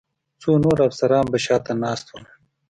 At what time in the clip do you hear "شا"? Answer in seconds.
1.45-1.57